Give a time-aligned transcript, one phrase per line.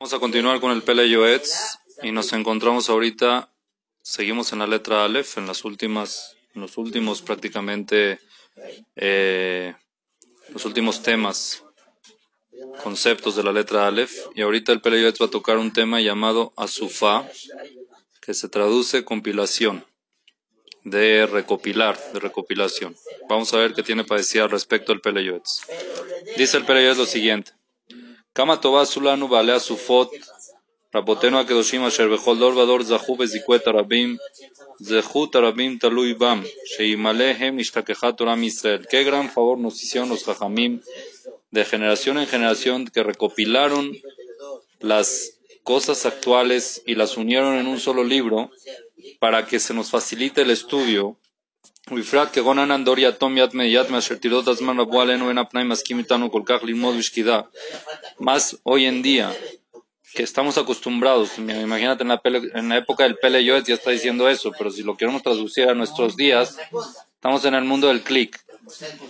[0.00, 3.52] Vamos a continuar con el Pele Yoetz y nos encontramos ahorita,
[4.00, 8.18] seguimos en la letra Aleph, en las últimas, los últimos prácticamente,
[8.96, 9.74] eh,
[10.54, 11.64] los últimos temas,
[12.82, 16.00] conceptos de la letra Aleph, y ahorita el Pele Yoetz va a tocar un tema
[16.00, 17.28] llamado Asufa,
[18.22, 19.84] que se traduce compilación,
[20.82, 22.96] de recopilar, de recopilación.
[23.28, 25.66] Vamos a ver qué tiene para decir al respecto el Pele Yoetz.
[26.38, 27.59] Dice el Pele Yoetz lo siguiente.
[28.35, 30.11] כמה טובה עשו לנו בעלי הסופות,
[30.95, 34.17] רבותינו הקדושים אשר בכל דור ודור זכו בזיכוי הרבים,
[34.79, 38.81] זכות הרבים תלוי בם, שימלא הם נשתכחה תורה מישראל.
[38.89, 40.79] Qué gran favor nos hicieron los jajamim
[41.51, 43.83] de generación en generación que recopilaron
[44.81, 45.07] las
[45.63, 48.49] cosas actuales y las unieron en un solo libro
[49.19, 51.17] para que se nos facilite el estudio
[51.91, 55.99] ובפרט כגון ענן דור יתום יתמי יתמי אשר תירדות הזמן רבו עלינו ואין הפנאי מסכים
[55.99, 57.41] איתנו כל כך ללמוד בשקידה.
[58.19, 59.27] Más hoy en día,
[60.15, 63.91] que estamos acostumbrados, imagínate en la, pele, en la época del Pele Yoetz ya está
[63.91, 66.57] diciendo eso, pero si lo queremos traducir a nuestros días,
[67.15, 68.39] estamos en el mundo del clic.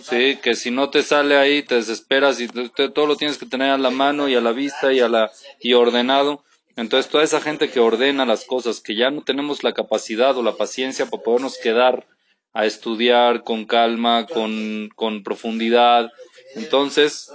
[0.02, 0.36] ¿sí?
[0.42, 3.70] Que si no te sale ahí, te desesperas y te, todo lo tienes que tener
[3.70, 6.42] a la mano y a la vista y, a la, y ordenado.
[6.74, 10.42] Entonces toda esa gente que ordena las cosas, que ya no tenemos la capacidad o
[10.42, 12.06] la paciencia para podernos quedar
[12.53, 16.11] a estudiar con calma, con, con profundidad.
[16.55, 17.31] Entonces,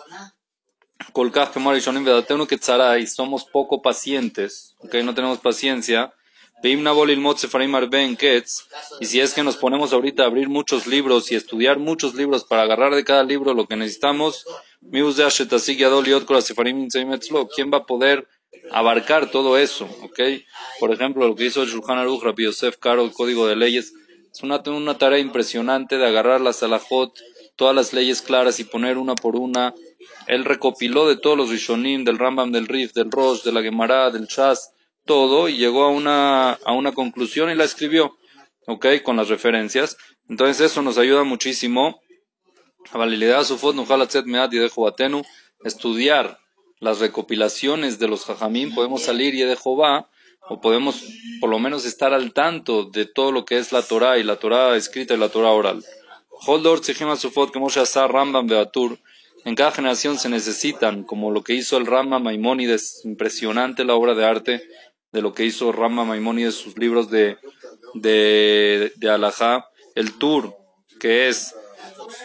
[2.99, 6.13] y somos poco pacientes, okay, no tenemos paciencia.
[9.01, 12.45] Y si es que nos ponemos ahorita a abrir muchos libros y estudiar muchos libros
[12.45, 14.47] para agarrar de cada libro lo que necesitamos,
[17.55, 18.27] ¿quién va a poder
[18.71, 19.89] abarcar todo eso?
[20.05, 20.47] Okay?
[20.81, 23.93] Por ejemplo, lo que hizo el Shulchan Aruch, Yosef Caro, el Código de Leyes,
[24.37, 27.19] es una, una tarea impresionante de agarrar la Salahot,
[27.57, 29.75] todas las leyes claras y poner una por una.
[30.27, 34.11] Él recopiló de todos los Rishonim, del Rambam, del Rif, del Rosh, de la Gemara,
[34.11, 34.75] del Shas,
[35.07, 38.19] todo y llegó a una, a una conclusión y la escribió,
[38.67, 38.87] ¿ok?
[39.03, 39.97] Con las referencias.
[40.29, 42.03] Entonces eso nos ayuda muchísimo.
[45.65, 46.39] Estudiar
[46.79, 50.11] las recopilaciones de los Jajamim, podemos salir y de Jehová
[50.49, 51.05] o podemos
[51.41, 54.37] por lo menos estar al tanto de todo lo que es la Torah y la
[54.37, 55.85] Torah escrita y la Torah oral.
[59.45, 64.15] En cada generación se necesitan, como lo que hizo el Rambam Maimónides, impresionante la obra
[64.15, 64.63] de arte
[65.13, 67.39] de lo que hizo Rambam Maimónides, sus libros de,
[67.95, 69.69] de, de Alajá.
[69.95, 70.57] El Tur,
[70.99, 71.55] que es,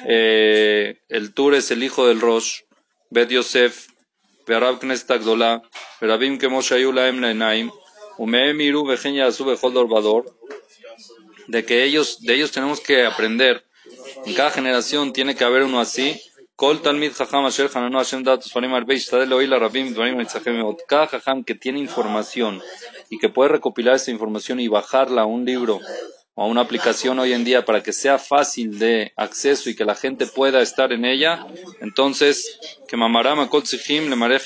[0.07, 2.61] eh, el Tur es el hijo del Rosh,
[3.11, 3.87] Bet Yosef,
[4.47, 5.61] Berab Knesset Agdolah,
[6.01, 6.39] Berabim
[8.17, 9.09] Kemoshe Ayulaem
[9.57, 10.23] Lenaim,
[11.47, 13.65] de que ellos, de ellos tenemos que aprender.
[14.25, 16.21] En cada generación tiene que haber uno así.
[20.87, 22.61] Cada jajam que tiene información
[23.09, 25.79] y que puede recopilar esa información y bajarla a un libro
[26.35, 29.85] o a una aplicación hoy en día para que sea fácil de acceso y que
[29.85, 31.47] la gente pueda estar en ella,
[31.81, 34.39] entonces, que mamarama kol le mare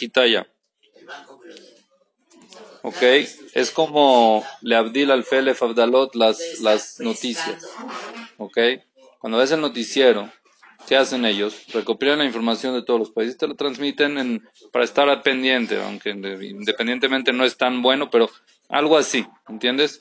[2.85, 3.01] ¿ok?
[3.53, 7.65] Es como le abdil al felef abdalot las, las noticias,
[8.37, 8.57] ¿ok?
[9.17, 10.31] Cuando ves el noticiero,
[10.87, 11.65] ¿qué hacen ellos?
[11.73, 15.81] Recopilan la información de todos los países, te lo transmiten en, para estar al pendiente,
[15.81, 18.29] aunque independientemente no es tan bueno, pero
[18.69, 19.99] algo así, ¿entiendes?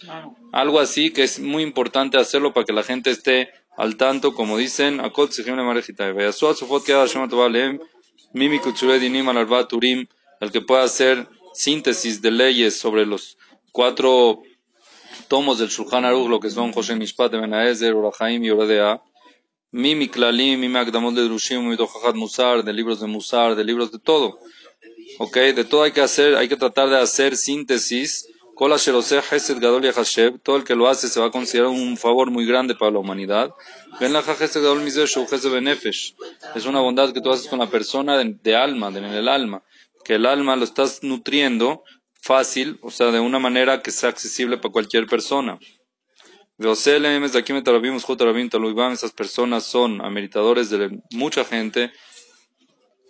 [0.52, 4.58] Algo así que es muy importante hacerlo para que la gente esté al tanto, como
[4.58, 5.32] dicen, Akot
[10.40, 13.38] el que pueda hacer síntesis de leyes sobre los
[13.72, 14.42] cuatro
[15.28, 19.00] tomos del Shulchan Aruch, lo que son José Mishpat de Benaezer, Urahaim y Oradea,
[19.70, 23.90] Mimi Klalim, Mimi Akdamot de Drushim, Mimi Tochahat Musar, de libros de Musar, de libros
[23.90, 24.38] de todo.
[25.18, 28.28] Ok, de todo hay que hacer, hay que tratar de hacer síntesis.
[28.56, 28.72] Todo
[30.56, 33.50] el que lo hace se va a considerar un favor muy grande para la humanidad.
[34.00, 34.10] Es
[36.66, 39.64] una bondad que tú haces con la persona de, alma, en el alma
[40.04, 41.82] que el alma lo estás nutriendo
[42.20, 45.58] fácil, o sea, de una manera que sea accesible para cualquier persona.
[48.92, 51.90] Esas personas son ameritadores de mucha gente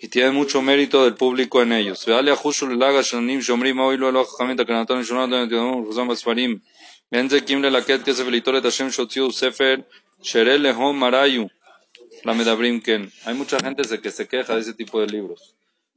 [0.00, 2.00] y tienen mucho mérito del público en ellos.
[13.26, 15.53] Hay mucha gente que se queja de ese tipo de libros.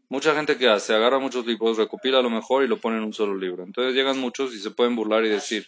[0.09, 3.13] Mucha gente que hace, agarra muchos libros, recopila lo mejor y lo pone en un
[3.13, 3.63] solo libro.
[3.63, 5.68] Entonces llegan muchos y se pueden burlar y decir,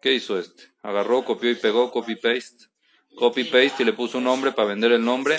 [0.00, 0.64] ¿qué hizo este?
[0.82, 2.66] Agarró, copió y pegó, copy-paste.
[3.14, 5.36] Copy-paste y le puso un nombre para vender el nombre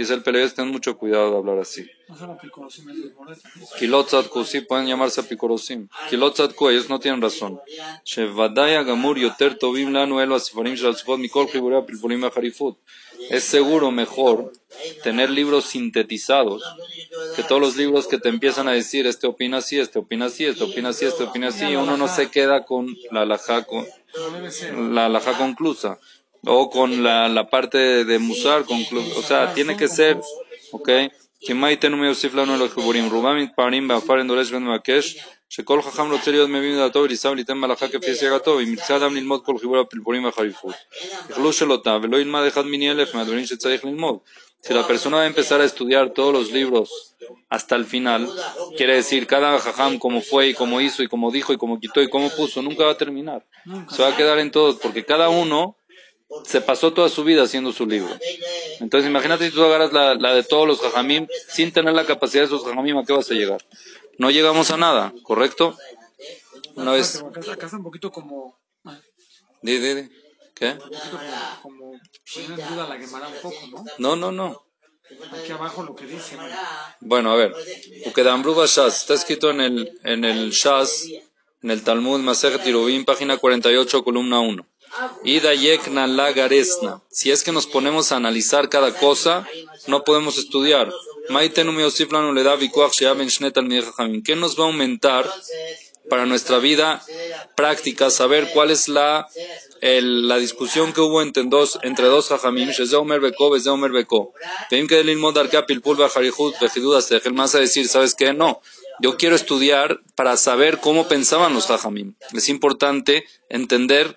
[0.00, 1.86] Dice el Peleves, ten mucho cuidado de hablar así.
[3.78, 5.88] Kilotzatku, sí, pueden llamarse apicorosim.
[6.08, 7.60] Kilotzatku, ellos no tienen razón.
[8.02, 10.74] Shevadaya gamur yoter tovim lanu elo asifarim
[11.18, 12.24] mikol pilpurim.
[13.28, 14.50] Es seguro mejor
[15.02, 16.62] tener libros sintetizados
[17.36, 20.46] que todos los libros que te empiezan a decir este opina así, este opina así,
[20.46, 23.86] este opina así, este opina así, y uno no se queda con la alhaja, con,
[24.94, 25.98] la conclusa
[26.45, 28.65] o con la, la parte de, de Musar,
[29.15, 30.19] o sea, tiene que ser,
[30.71, 30.89] ¿ok?
[31.45, 33.11] כי מה ייתן ויוסיף לנו אלו חיבורים?
[33.11, 35.17] רובם מתפארים בעפר דורש ומבקש
[35.49, 39.41] שכל חכם רוצה להיות מבין דעתו ולישא וליתן מלאכה כפי סייגתו ואם ירצה אדם ללמוד
[39.45, 40.75] כל חיבור הפלפולים והחריפות
[41.29, 44.17] יכלו שלותה ולא ילמד אחד מני אלף מהדברים שצריך ללמוד
[44.67, 47.15] Si la persona va a empezar a estudiar todos los libros
[47.49, 48.27] hasta el final,
[48.75, 52.01] quiere decir cada jajam como fue y como hizo y como dijo y como quitó
[52.01, 53.45] y como puso, nunca va a terminar.
[53.91, 55.77] Se va a quedar en todos, porque cada uno
[56.44, 58.16] se pasó toda su vida haciendo su libro.
[58.80, 62.42] Entonces imagínate si tú agarras la, la de todos los jajamim sin tener la capacidad
[62.42, 63.64] de esos jajamim, ¿a qué vas a llegar?
[64.18, 65.76] No llegamos a nada, ¿correcto?
[66.74, 67.22] Una vez...
[67.50, 68.58] Acá está un poquito como...
[69.62, 69.78] Di.
[70.54, 70.76] ¿Qué?
[71.62, 73.84] Como, como en duda la quemará un poco, ¿no?
[73.98, 74.62] No, no, no.
[75.32, 76.36] Aquí abajo lo que dice.
[76.36, 76.44] ¿no?
[77.00, 77.54] Bueno, a ver.
[78.06, 79.00] Ukedambruba Shas.
[79.00, 81.06] Está escrito en el, en el Shas,
[81.62, 84.66] en el Talmud Masej Tirubim, página 48, columna 1.
[85.24, 86.32] Ida yekna la.
[87.10, 89.46] Si es que nos ponemos a analizar cada cosa,
[89.86, 90.92] no podemos estudiar.
[94.24, 95.30] ¿Qué nos va a aumentar
[96.08, 97.02] para nuestra vida
[97.54, 98.10] práctica?
[98.10, 99.28] Saber cuál es la,
[99.80, 102.70] el, la discusión que hubo entre dos, entre dos jajamim.
[102.70, 102.74] El
[107.34, 108.32] más a decir, ¿sabes qué?
[108.32, 108.60] No.
[109.02, 112.14] Yo quiero estudiar para saber cómo pensaban los jajamim.
[112.34, 114.16] Es importante entender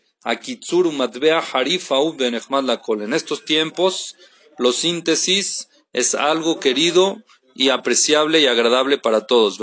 [0.23, 3.01] Akitsuru Matbea Harif Benechmad Lakol.
[3.01, 4.15] En estos tiempos,
[4.57, 7.23] los síntesis es algo querido
[7.55, 9.59] y apreciable y agradable para todos.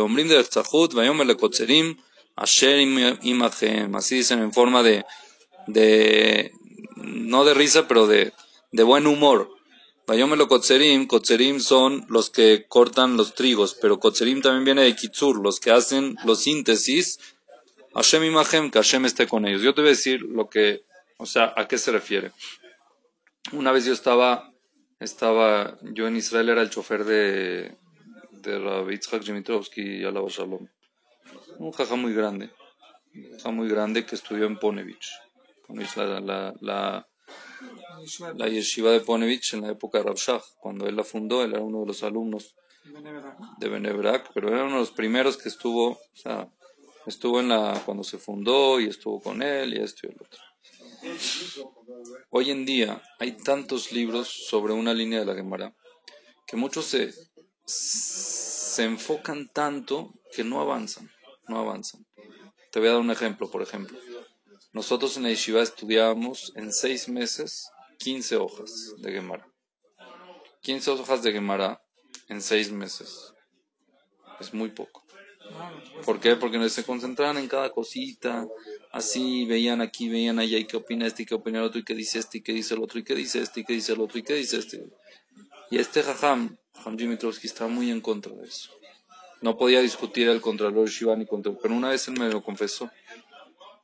[2.36, 5.04] Así dicen en forma de,
[5.66, 6.52] de,
[6.96, 8.32] no de risa, pero de,
[8.72, 9.50] de buen humor.
[10.08, 15.38] Vayom Lekotzerim, Kotzerim son los que cortan los trigos, pero Kotzerim también viene de Kitsur,
[15.38, 17.18] los que hacen los síntesis
[17.94, 19.62] Hashem imagen, que Hashem esté con ellos.
[19.62, 20.84] Yo te voy a decir lo que,
[21.18, 22.32] o sea, a qué se refiere.
[23.52, 24.52] Una vez yo estaba,
[25.00, 27.76] estaba, yo en Israel era el chofer de,
[28.30, 30.68] de Rabbi Yitzhak Dimitrovsky y Shalom.
[31.58, 32.50] Un jaja muy grande,
[33.14, 35.10] un jaja muy grande que estudió en Ponevich.
[35.96, 37.08] La, la, la,
[38.36, 40.42] la yeshiva de Ponevich en la época de Rav Shach.
[40.60, 42.54] Cuando él la fundó, él era uno de los alumnos
[43.58, 46.48] de Benebrak, pero era uno de los primeros que estuvo, o sea,
[47.08, 50.42] Estuvo en la, cuando se fundó y estuvo con él y esto y el otro.
[52.28, 55.74] Hoy en día hay tantos libros sobre una línea de la Gemara
[56.46, 57.14] que muchos se,
[57.64, 61.10] se enfocan tanto que no avanzan,
[61.46, 62.06] no avanzan.
[62.70, 63.98] Te voy a dar un ejemplo, por ejemplo.
[64.74, 69.50] Nosotros en la Yeshiva estudiábamos en seis meses 15 hojas de Gemara.
[70.60, 71.82] 15 hojas de Gemara
[72.28, 73.32] en seis meses.
[74.40, 75.07] Es muy poco.
[76.04, 76.36] ¿Por qué?
[76.36, 78.46] Porque se concentraban en cada cosita,
[78.92, 81.84] así veían aquí, veían allá, y qué opina este, y qué opina el otro, y
[81.84, 84.00] qué dice este, y qué dice el otro, y qué dice este, qué dice el
[84.00, 84.86] otro, y qué dice este.
[85.70, 88.70] Y este Jajam, Jajam Dimitrovsky, estaba muy en contra de eso.
[89.40, 92.90] No podía discutir el Contralor Shiva ni contra pero una vez él me lo confesó.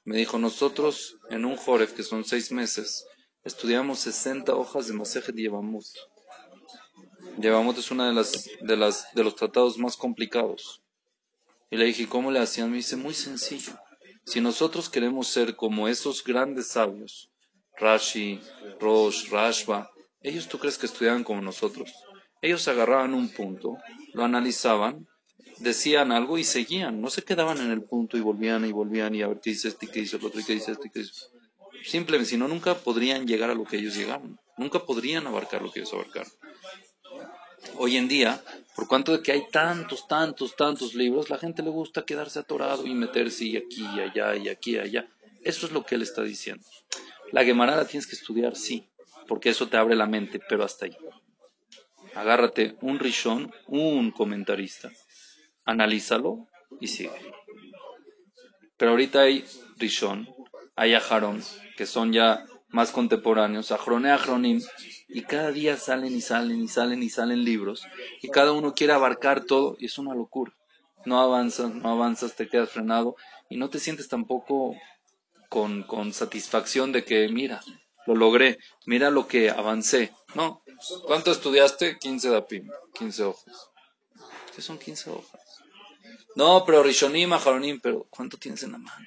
[0.04, 3.06] Me dijo, nosotros en un Joref, que son seis meses,
[3.44, 5.84] estudiamos 60 hojas de Masejet Yevamut.
[7.38, 10.83] Yevamut es uno de, las, de, las, de los tratados más complicados.
[11.74, 12.70] Y le dije, ¿cómo le hacían?
[12.70, 13.72] Me dice, muy sencillo.
[14.24, 17.32] Si nosotros queremos ser como esos grandes sabios,
[17.76, 18.40] Rashi,
[18.78, 19.90] Rosh, Rashba,
[20.20, 21.92] ellos tú crees que estudiaban como nosotros.
[22.40, 23.76] Ellos agarraban un punto,
[24.12, 25.08] lo analizaban,
[25.58, 27.00] decían algo y seguían.
[27.00, 29.66] No se quedaban en el punto y volvían y volvían y a ver qué dice
[29.66, 31.26] este, qué dice el otro qué dice este, qué dice.
[31.84, 34.38] Simplemente, si no, nunca podrían llegar a lo que ellos llegaron.
[34.56, 36.30] Nunca podrían abarcar lo que ellos abarcaron.
[37.78, 38.40] Hoy en día,
[38.74, 42.86] por cuanto de que hay tantos, tantos, tantos libros, la gente le gusta quedarse atorado
[42.86, 45.08] y meterse y aquí y allá y aquí y allá.
[45.42, 46.64] Eso es lo que él está diciendo.
[47.30, 48.88] La Gemara la tienes que estudiar, sí,
[49.28, 50.96] porque eso te abre la mente, pero hasta ahí.
[52.14, 54.90] Agárrate un rishon, un comentarista,
[55.64, 56.48] analízalo
[56.80, 57.32] y sigue.
[58.76, 59.44] Pero ahorita hay
[59.76, 60.28] rishon,
[60.74, 61.42] hay ajarón,
[61.76, 64.60] que son ya más contemporáneos, ajroné, ajronim,
[65.08, 67.84] y cada día salen y salen y salen y salen libros,
[68.20, 70.52] y cada uno quiere abarcar todo, y es una locura.
[71.04, 73.14] No avanzas, no avanzas, te quedas frenado,
[73.48, 74.74] y no te sientes tampoco
[75.48, 77.60] con, con satisfacción de que, mira,
[78.08, 80.12] lo logré, mira lo que avancé.
[80.34, 80.64] No,
[81.06, 81.96] ¿cuánto estudiaste?
[82.00, 83.70] 15 dapim, 15 hojas.
[84.52, 85.40] ¿Qué son 15 hojas?
[86.34, 89.06] No, pero Rishonim, Aharonim, pero ¿cuánto tienes en la mano?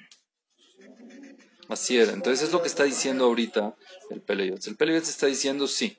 [1.68, 1.98] Así.
[1.98, 3.76] Entonces es lo que está diciendo ahorita
[4.10, 4.66] el Peleyot.
[4.66, 5.98] El Peleyot está diciendo, sí,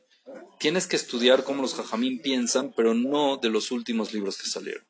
[0.59, 4.85] tienes que estudiar cómo los Jajamín piensan, pero no de los últimos libros que salieron.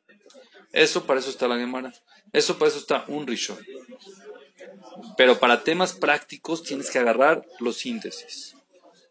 [0.72, 1.92] Eso para eso está la Gemara.
[2.32, 3.58] Eso para eso está un Rishon.
[5.16, 8.54] Pero para temas prácticos tienes que agarrar los síntesis.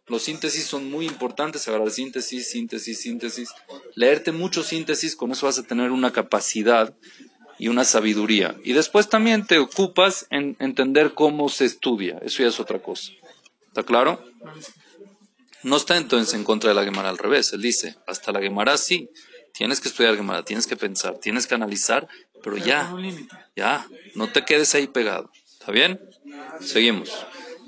[0.08, 3.50] Los síntesis son muy importantes, agarrar síntesis, síntesis, síntesis.
[3.94, 6.96] Leerte mucho síntesis, con eso vas a tener una capacidad
[7.60, 8.56] y una sabiduría.
[8.64, 12.18] Y después también te ocupas en entender cómo se estudia.
[12.24, 13.12] Eso ya es otra cosa.
[13.68, 14.24] ¿Está claro?
[15.62, 17.52] No está entonces en contra de la Gemara al revés.
[17.54, 19.10] Él dice, hasta la Gemara sí.
[19.54, 22.08] Tienes que estudiar Gemara, tienes que pensar, tienes que analizar,
[22.44, 22.96] pero ya,
[23.56, 23.86] ya,
[24.16, 25.30] no te quedes ahí pegado.
[25.60, 26.00] ¿Está bien?
[26.62, 27.26] Seguimos.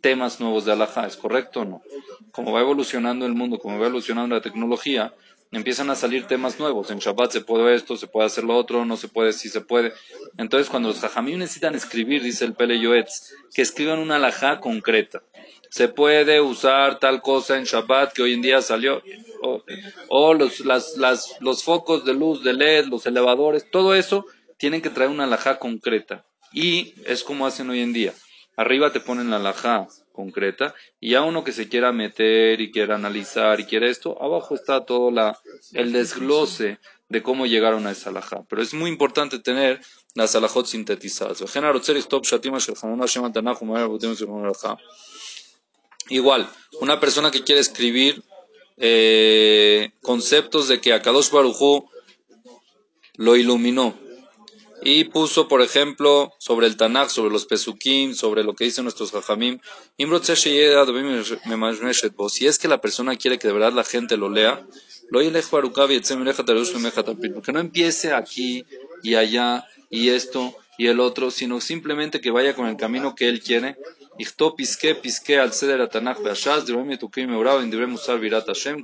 [0.00, 1.82] temas nuevos de alajá, ¿es correcto o no?
[2.32, 5.14] Como va evolucionando el mundo, como va evolucionando la tecnología,
[5.52, 6.90] empiezan a salir temas nuevos.
[6.90, 9.60] En Shabbat se puede esto, se puede hacer lo otro, no se puede, si se
[9.60, 9.92] puede.
[10.36, 15.22] Entonces, cuando los jajamim necesitan escribir, dice el Pele Yoetz, que escriban una alajá concreta.
[15.70, 19.02] Se puede usar tal cosa en Shabbat que hoy en día salió,
[20.08, 24.26] o, los, las, las, los focos de luz de LED, los elevadores, todo eso
[24.56, 26.24] tienen que traer una alajá concreta.
[26.52, 28.14] Y es como hacen hoy en día.
[28.56, 32.94] Arriba te ponen la alajá concreta y a uno que se quiera meter y quiera
[32.94, 35.38] analizar y quiere esto, abajo está todo la,
[35.72, 38.44] el desglose de cómo llegaron a esa alajá.
[38.48, 39.80] Pero es muy importante tener
[40.14, 41.42] las alajot sintetizadas.
[46.08, 46.48] Igual,
[46.80, 48.22] una persona que quiere escribir
[48.78, 51.88] eh, conceptos de que Akadosh Barujú
[53.16, 53.94] lo iluminó
[54.88, 59.10] y puso, por ejemplo, sobre el Tanakh, sobre los Pesukim, sobre lo que dicen nuestros
[59.10, 59.58] Jajamim.
[62.28, 64.64] Si es que la persona quiere que de verdad la gente lo lea,
[67.42, 68.64] que no empiece aquí
[69.02, 73.28] y allá y esto y el otro, sino simplemente que vaya con el camino que
[73.28, 73.76] él quiere.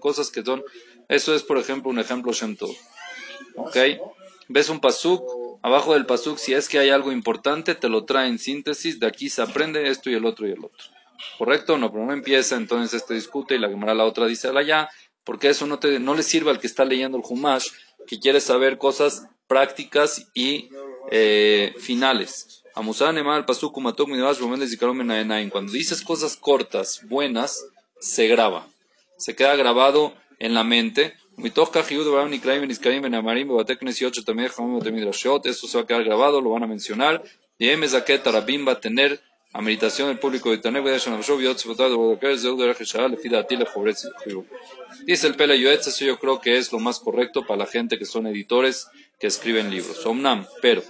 [0.00, 0.64] Cosas que son,
[1.08, 2.56] eso es por ejemplo un ejemplo Shem
[3.54, 3.76] ¿Ok?
[4.48, 8.28] Ves un pasuk, abajo del pasuk, si es que hay algo importante, te lo trae
[8.28, 10.86] en síntesis, de aquí se aprende esto y el otro y el otro.
[11.38, 11.78] ¿Correcto?
[11.78, 14.90] No, pero no empieza, entonces este discute y la la otra dice allá,
[15.24, 17.68] porque eso no, te, no le sirve al que está leyendo el Humash,
[18.06, 20.68] que quiere saber cosas prácticas y
[21.10, 22.64] eh, finales.
[25.50, 27.64] Cuando dices cosas cortas, buenas,
[28.00, 28.66] se graba.
[29.18, 31.14] Se queda grabado en la mente
[35.44, 37.22] esto se va a quedar grabado, lo van a mencionar.
[37.58, 37.88] Y M.
[37.88, 39.20] Zaket Arabim va a tener
[39.52, 40.84] a meditación del público de Taneb,
[45.04, 47.98] Dice el Pele Yoetz, eso yo creo que es lo más correcto para la gente
[47.98, 50.04] que son editores que escriben libros.
[50.06, 50.82] Omnam, pero.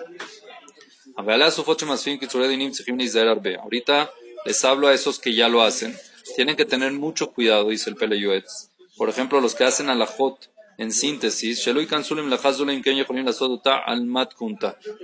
[3.56, 4.10] Ahorita
[4.44, 5.96] les hablo a esos que ya lo hacen.
[6.36, 8.71] Tienen que tener mucho cuidado, dice el Pele Yoetz
[9.02, 11.64] por ejemplo, los que hacen alajot en síntesis,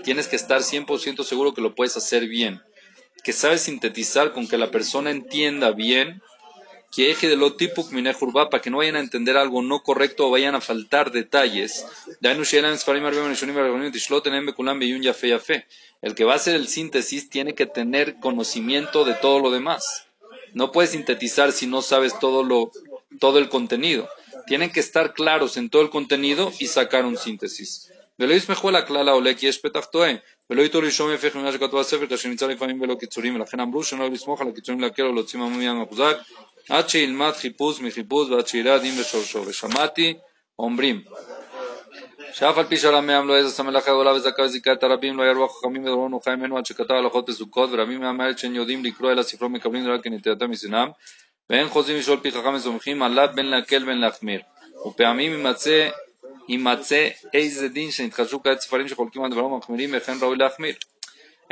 [0.04, 2.62] tienes que estar 100% seguro que lo puedes hacer bien,
[3.24, 6.22] que sabes sintetizar con que la persona entienda bien,
[6.94, 10.30] que eje de lo tipo para que no vayan a entender algo no correcto o
[10.30, 11.84] vayan a faltar detalles.
[16.02, 20.04] El que va a hacer el síntesis tiene que tener conocimiento de todo lo demás.
[20.54, 22.70] No puedes sintetizar si no sabes todo lo,
[23.19, 24.09] todo el contenido.
[24.47, 27.89] Tienen que estar claros en todo el contenido y sacar un síntesis.
[42.33, 45.45] שאף על פי שהרמי העם לא העז הסמלך הגדולה וזכה וזיכה את הרבים לא ירבו
[45.45, 49.49] החכמים ודברו נוחה ממנו עד שכתב הלכות בסוכות ורבים מהמעט שאין יודעים לקרוא אלא ספרו
[49.49, 50.87] מקבלים דבר כנטייתם מסינם
[51.49, 54.41] ואין חוזים לשאול פי חכם וסומכים עליו בין להקל בין להחמיר
[54.87, 55.89] ופעמים יימצא
[56.49, 60.75] יימצא איזה דין שנתחדשו כעת ספרים שחולקים על דברים מחמירים וכן ראוי להחמיר.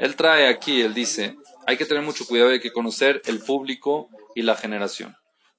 [0.01, 1.35] Él trae aquí, él dice,
[1.67, 5.15] hay que tener mucho cuidado, hay que conocer el público y la generación.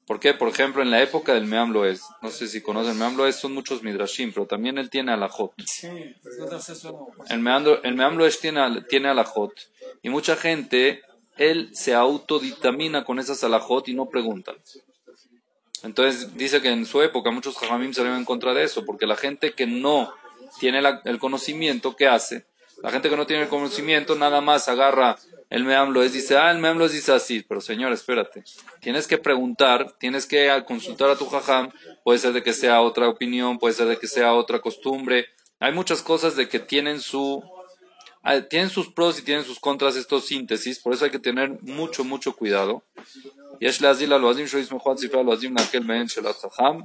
[0.07, 0.35] ¿Por qué?
[0.35, 3.55] Por ejemplo, en la época del Meam Loez, no sé si conocen, Meam Loez son
[3.55, 5.53] muchos midrashim, pero también él tiene alajot.
[7.29, 9.53] El Meam, el Meam Loez tiene, tiene alajot
[10.03, 11.03] y mucha gente,
[11.38, 14.53] él se autodictamina con esas alajot y no pregunta.
[15.84, 19.15] Entonces dice que en su época muchos jajamim salieron en contra de eso, porque la
[19.15, 20.13] gente que no
[20.60, 22.46] tiene la, el conocimiento, ¿qué hace?
[22.82, 25.17] La gente que no tiene el conocimiento nada más agarra
[25.50, 28.44] el Meam Loez, dice, ah, el Meam Loez dice así, pero señor, espérate,
[28.82, 31.72] tienes que preguntar, tienes que consultar a tu jajam,
[32.03, 35.27] puede ser de que sea otra opinión, puede ser de que sea otra costumbre,
[35.60, 37.44] hay muchas cosas de que tienen su
[38.49, 42.05] tienen sus pros y tienen sus contras estos síntesis, por eso hay que tener mucho,
[42.05, 42.83] mucho cuidado.
[43.61, 46.81] יש להזיל על לועזים שלא יסמכו על ספרי הלועזים להקל מהן של החכם,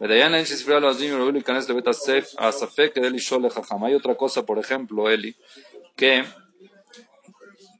[0.00, 1.84] ודיין להן שספרי הלועזים יראו להיכנס לבית
[2.38, 3.84] הספק כדי לשאול לחכם.
[3.84, 5.32] Hay otra cosa, por ejemplo, Eli,
[5.96, 6.24] que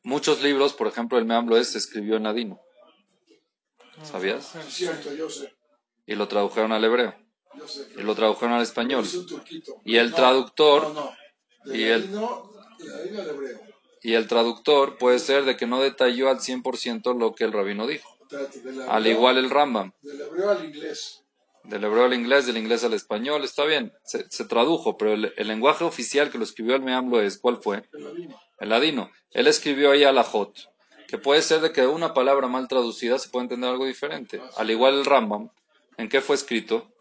[0.04, 2.60] muchos libros, por ejemplo, el Meam Loez se escribió en ladino.
[4.02, 4.52] ¿Sabías?
[4.68, 5.52] Cierto, yo sé.
[6.06, 7.14] Y lo tradujeron al hebreo.
[7.58, 7.88] Yo sé.
[7.98, 9.04] Y lo tradujeron al español.
[9.04, 9.80] Es un turquito.
[9.84, 11.16] Y el No, traductor, No, no.
[11.64, 12.10] De y el-
[14.01, 17.88] y el traductor puede ser de que no detalló al 100% lo que el rabino
[17.88, 18.09] dijo.
[18.88, 19.91] Al igual el Rambam.
[20.01, 21.24] Del hebreo al inglés.
[21.63, 25.33] Del hebreo al inglés, del inglés al español, está bien, se, se tradujo, pero el,
[25.36, 27.83] el lenguaje oficial que lo escribió el Meam Loez, ¿cuál fue?
[27.93, 28.39] El ladino.
[28.59, 29.12] El ladino.
[29.31, 30.55] Él escribió ahí alajot,
[31.07, 34.41] que puede ser de que una palabra mal traducida se puede entender algo diferente.
[34.55, 35.50] Al igual el Rambam,
[35.98, 36.91] ¿en qué fue escrito?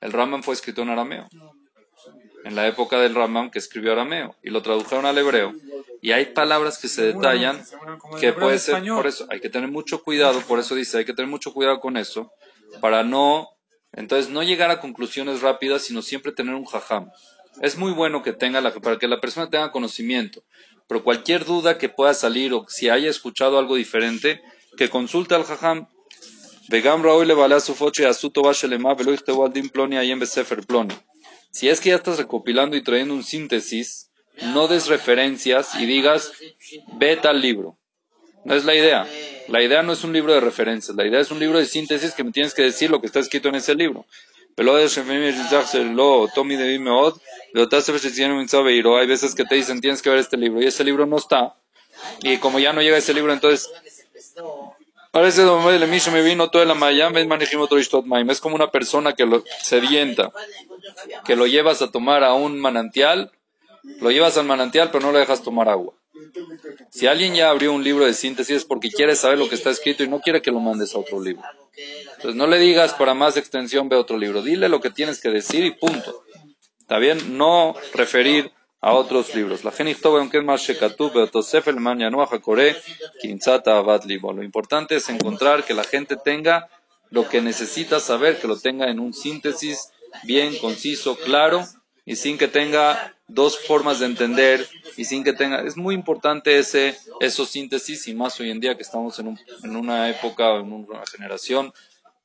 [0.00, 1.28] El Rambam fue escrito en arameo.
[2.44, 5.54] En la época del Rambam que escribió arameo y lo tradujeron al hebreo.
[6.00, 7.62] Y hay palabras que se detallan
[8.20, 11.14] que puede ser, por eso hay que tener mucho cuidado, por eso dice, hay que
[11.14, 12.32] tener mucho cuidado con eso,
[12.80, 13.50] para no,
[13.92, 17.10] entonces no llegar a conclusiones rápidas, sino siempre tener un jajam.
[17.60, 20.42] Es muy bueno que tenga la, para que la persona tenga conocimiento,
[20.88, 24.42] pero cualquier duda que pueda salir o si haya escuchado algo diferente,
[24.76, 25.86] que consulte al jajam.
[26.68, 29.70] Vegam raoy le vale a su foche a su toba shelema velo ichtebu al din
[31.52, 34.10] Si es que ya estás recopilando y trayendo un síntesis,
[34.54, 36.32] no des referencias y digas,
[36.94, 37.78] ve tal libro.
[38.44, 39.06] No es la idea.
[39.48, 42.14] La idea no es un libro de referencias, la idea es un libro de síntesis
[42.14, 44.06] que me tienes que decir lo que está escrito en ese libro.
[48.96, 51.54] Hay veces que te dicen tienes que ver este libro y ese libro no está.
[52.22, 53.70] Y como ya no llega ese libro, entonces
[55.10, 55.42] parece
[56.10, 56.74] me vino todo la
[58.30, 60.32] es como una persona que lo sedienta,
[61.24, 63.32] que lo llevas a tomar a un manantial,
[64.00, 65.94] lo llevas al manantial pero no le dejas tomar agua.
[66.90, 69.70] Si alguien ya abrió un libro de síntesis es porque quiere saber lo que está
[69.70, 71.42] escrito y no quiere que lo mandes a otro libro.
[72.16, 75.30] Entonces no le digas para más extensión ve otro libro, dile lo que tienes que
[75.30, 76.24] decir y punto.
[76.80, 79.64] Está bien, no referir a otros libros.
[79.64, 79.72] La.
[84.32, 86.68] Lo importante es encontrar que la gente tenga
[87.10, 89.92] lo que necesita saber, que lo tenga en un síntesis
[90.24, 91.66] bien conciso, claro
[92.04, 96.58] y sin que tenga dos formas de entender y sin que tenga es muy importante
[96.58, 100.56] ese esos síntesis y más hoy en día que estamos en, un, en una época
[100.56, 101.72] en una generación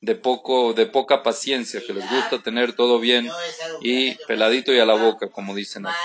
[0.02, 3.30] de poco de poca paciencia que les gusta tener todo bien
[3.82, 5.95] y peladito y a la boca como dicen aquí.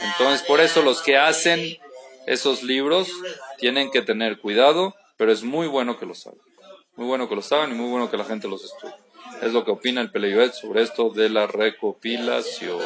[0.00, 1.78] entonces por eso los que hacen
[2.26, 3.08] esos libros
[3.58, 6.38] tienen que tener cuidado pero es muy bueno que los hagan
[6.96, 9.03] muy bueno que los hagan y muy bueno que la gente los estudie
[9.42, 12.78] es lo que opina el Peleyuet sobre esto de la recopilación.